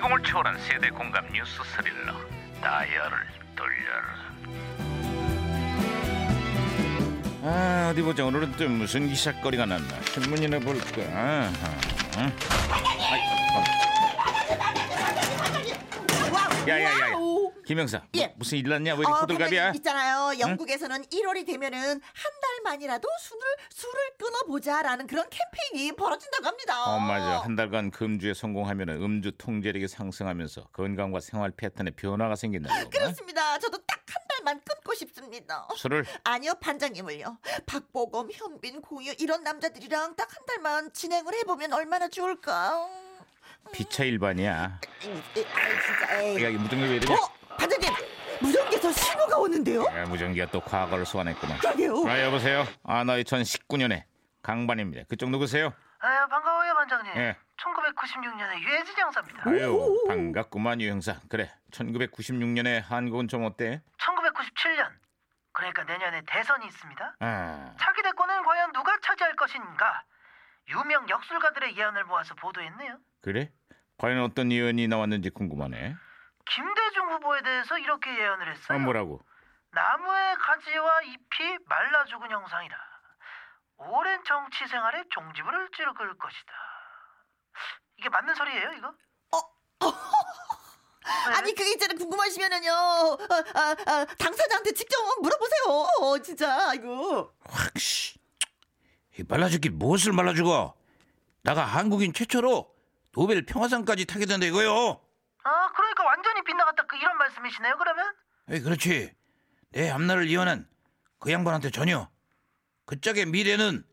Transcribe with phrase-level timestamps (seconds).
[0.00, 2.14] 시공을 초월한 세대 공감 뉴스 스릴러
[2.62, 3.18] 다이얼을
[3.54, 4.30] 돌려라
[7.42, 11.50] 아 어디 보자 오늘은 또 무슨 기사거리가 났나 신문이나 볼까 아하.
[12.18, 12.32] 응?
[13.10, 13.20] 아이,
[13.54, 13.64] 어.
[16.66, 17.19] 야야야야
[17.70, 18.34] 김영사 뭐, 예.
[18.36, 20.40] 무슨 일 났냐 왜 이렇게 어, 호들갑이야 있잖아요.
[20.40, 22.32] 영국에서는 1월이 되면은 한
[22.64, 26.84] 달만이라도 술을 술을 끊어보자라는 그런 캠페인이 벌어진다고 합니다.
[26.86, 33.56] 어 맞아 한 달간 금주에 성공하면 음주 통제력이 상승하면서 건강과 생활 패턴에 변화가 생긴다고 그렇습니다.
[33.60, 35.68] 저도 딱 한 달만 끊고 싶습니다.
[35.76, 37.38] 술을 아니요, 반장님을요.
[37.66, 42.88] 박보검, 현빈, 공유 이런 남자들이랑 딱 한 달만 진행을 해보면 얼마나 좋을까.
[43.72, 45.22] 피차 일반이야 아이,
[45.86, 46.20] 진짜.
[46.22, 46.42] 에이.
[46.44, 47.14] 야, 이 무전기 왜 이러냐?
[47.14, 47.39] 어,
[48.40, 49.84] 무전기에서 신호가 오는데요?
[49.84, 51.58] 야, 무전기가 또 과거를 소환했구만.
[51.58, 52.06] 그러게요.
[52.06, 52.64] 아, 여보세요?
[52.84, 54.04] 아, 나 2019년에
[54.42, 55.04] 강반입니다.
[55.08, 55.72] 그쪽 누구세요?
[56.00, 57.12] 아, 반가워요, 반장님.
[57.16, 57.36] 예.
[57.58, 59.42] 1996년에 유해진 형사입니다.
[59.46, 61.20] 아유, 반갑구만, 유 형사.
[61.28, 63.82] 그래, 1996년에 한국은 좀 어때?
[63.98, 64.88] 1997년.
[65.52, 67.16] 그러니까 내년에 대선이 있습니다.
[67.20, 70.04] 아, 차기 대권은 과연 누가 차지할 것인가?
[70.68, 72.96] 유명 역술가들의 예언을 모아서 보도했네요.
[73.20, 73.50] 그래?
[73.98, 75.96] 과연 어떤 예언이 나왔는지 궁금하네.
[76.46, 76.79] 김대중
[77.10, 78.78] 후보에 대해서 이렇게 예언을 아, 했어요.
[78.78, 79.20] 뭐라고?
[79.72, 82.76] 나무의 가지와 잎이 말라 죽은 형상이라.
[83.78, 86.52] 오랜 정치 생활에 종지부를 찍을 것이다.
[87.98, 88.94] 이게 맞는 소리예요, 이거?
[91.02, 91.32] 네.
[91.34, 93.18] 아니 그게 있잖아 궁금하시면은요 어,
[93.54, 98.18] 아, 아, 당사자한테 직접 물어보세요 어, 진짜 이거 확, 씨.
[99.18, 100.74] 이 말라죽기 무엇을 말라죽어?
[101.42, 102.72] 나가 한국인 최초로
[103.12, 105.00] 노벨 평화상까지 타게 된다 이거요.
[105.44, 108.14] 아, 그러니까 완전히 빗나갔다 그 이런 말씀이시네요, 그러면?
[108.50, 109.14] 에이, 그렇지.
[109.72, 110.68] 내 앞날을 예언한
[111.18, 112.08] 그 양반한테 전혀.
[112.86, 113.84] 그 짝의 미래는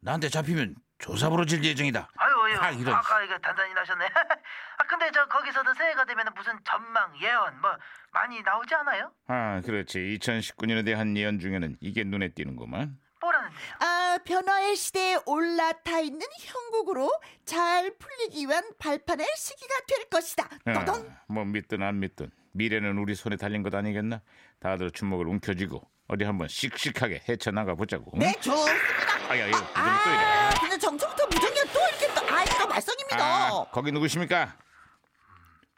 [0.00, 2.08] 나한테 잡히면 조사부로 질 예정이다.
[2.16, 2.94] 아유, 아유, 아, 이런.
[2.94, 4.04] 아까 이거 단단히 나셨네.
[4.78, 7.70] 아, 근데 저 거기서도 새해가 되면 무슨 전망, 예언 뭐
[8.12, 9.10] 많이 나오지 않아요?
[9.26, 9.98] 아, 그렇지.
[10.20, 12.98] 2019년에 대한 예언 중에는 이게 눈에 띄는구만.
[13.20, 13.60] 뭐라는데요?
[13.80, 17.10] 아 변화의 시대에 올라타 있는 형국으로
[17.44, 23.14] 잘 풀리기 위한 발판의 시기가 될 것이다 떠던 아, 뭐 믿든 안 믿든 미래는 우리
[23.14, 24.20] 손에 달린 것 아니겠나?
[24.60, 28.10] 다들 주먹을 움켜쥐고 어디 한번 씩씩하게 헤쳐나가 보자고.
[28.18, 30.18] 네 좋습니다 아야, 이거 무전기 또 이래.
[30.18, 34.56] 아 근데 정초부터 무전기가 또 이렇게 또 아이고 말썽입니다 아, 거기 누구십니까?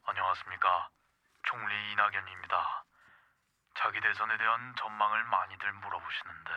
[0.04, 0.88] 안녕하십니까.
[1.42, 2.84] 총리 이낙연입니다.
[3.78, 6.50] 자기 대선에 대한 전망을 많이들 물어보시는데,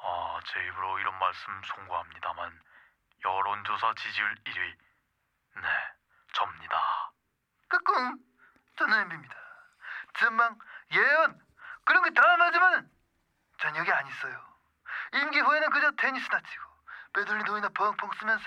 [0.00, 2.60] 아, 제 입으로 이런 말씀 송구합니다만,
[3.24, 4.76] 여론조사 지지율 1위,
[5.56, 5.68] 네,
[6.32, 7.12] 접니다.
[7.68, 8.16] 끄꿍
[8.78, 9.34] 저는 엠비입니다.
[10.18, 10.58] 전망,
[10.92, 11.40] 예언
[11.84, 12.90] 그런 게다 맞으면
[13.58, 14.48] 전 여기 안 있어요.
[15.14, 16.64] 임기 후에는 그저 테니스나 치고
[17.14, 18.44] 빼돌리 돈이나 펑펑 쓰면서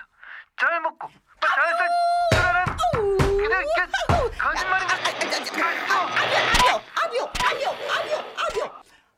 [0.57, 1.89] 잘 먹고 뭐 잘살
[2.33, 2.65] 살아난
[3.17, 3.63] 그냥
[4.07, 4.95] 그 거짓말인가
[6.21, 8.65] 아비오 아비오 아비오 아비오 아비오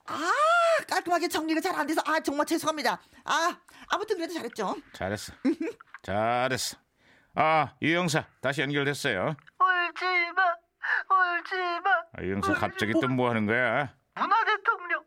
[0.07, 0.42] 아
[1.13, 3.57] 깔끔하게 정리가 잘 안 돼서 아 정말 죄송합니다 아
[3.87, 5.33] 아무튼 그래도 잘했죠 잘했어.
[6.01, 6.77] 잘했어.
[7.35, 9.35] 아, 유 형사 다시 연결됐어요.
[9.59, 10.43] 울지 마
[11.09, 13.93] 울지 마 아, 유 형사 갑자기 또 뭐 하는 거야?
[14.15, 15.03] 문화 대통령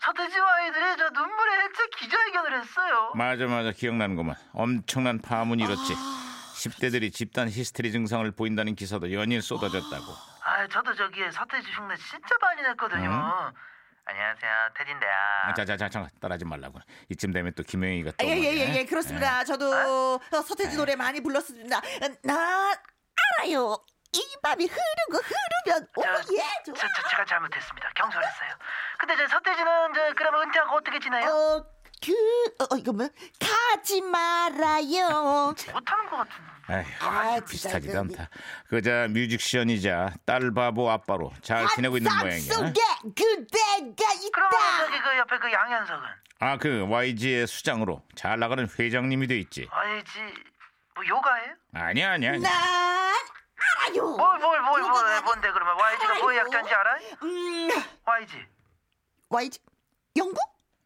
[0.00, 3.12] 서태지와 아이들이 저 눈물의 해체 기자회견을 했어요.
[3.14, 4.36] 맞아 맞아 기억나는구만.
[4.52, 5.94] 엄청난 파문이 일었지.
[5.94, 10.04] 10대들이 집단 히스테리 증상을 보인다는 기사도 연일 쏟아졌다고.
[10.44, 13.52] 아, 저도 저기에 서태지 흉내 진짜 많이 냈거든요.
[14.08, 15.10] 안녕하세요, 테디인데요.
[15.46, 16.78] 아, 자자자 잠깐 따라하지 말라고.
[17.08, 18.74] 이쯤 되면 또 김영희가 또 예예예 예, 뭐냐?
[18.80, 21.80] 예, 그렇습니다 저도 어, 서태지 노래 많이 불렀습니다
[22.22, 22.38] 난
[23.40, 23.76] 알아요
[24.12, 27.90] 이 밤이 흐르고 흐르면 오예 저, 좋아 저, 제가 잘못했습니다.
[27.96, 28.50] 경솔했어요.
[28.98, 31.28] 근데 저 서태지는 저 그러면 은퇴하고 어떻게 지내요?
[31.28, 31.66] 어
[32.06, 32.12] 그
[32.62, 33.08] 어, 어, 이거 뭐
[33.40, 36.56] 가지 말아요 못하는 것 같은데.
[36.68, 38.28] 에휴, 아, 이거- 않다.
[38.68, 42.52] 그자 뮤직션이자 딸 바보 아빠로 잘 지내고 있는 모양이야.
[42.52, 42.80] 속에
[43.14, 46.02] 그대가 그러면 있다 저기 그 옆에 그 양현석은
[46.38, 49.66] 아 그 YG의 수장으로 잘 나가는 회장님이 돼 있지.
[49.70, 50.10] 아니지
[50.94, 51.54] 뭐 요가해요?
[51.74, 52.32] 아니야 아니야.
[52.32, 52.48] 아니야.
[52.48, 53.14] 난
[53.88, 56.38] 알아요 뭘 뭘뭘 아니- 뭔데 그러면 YG가 뭐의.
[56.38, 56.98] 약자인지 알아요?
[57.22, 57.68] 음
[58.04, 58.46] YG
[59.30, 59.58] YG
[60.16, 60.42] 영국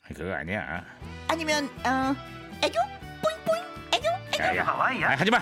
[0.08, 0.84] 그거 아니야.
[1.30, 2.12] 아니면 어
[2.60, 2.74] 애교
[3.22, 3.62] 뿌잉 뿌잉
[3.94, 5.10] 애교 애교 Y야?
[5.10, 5.40] 아, 하지 마.